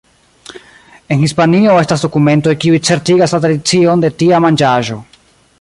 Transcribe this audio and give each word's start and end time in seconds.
En 1.15 1.21
Hispanio 1.25 1.75
estas 1.83 2.07
dokumentoj 2.07 2.57
kiuj 2.65 2.81
certigas 2.91 3.37
la 3.39 3.41
tradicion 3.47 4.07
de 4.07 4.15
tia 4.23 4.45
manĝaĵo. 4.49 5.03